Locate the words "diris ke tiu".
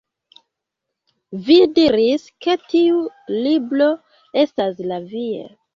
1.77-2.99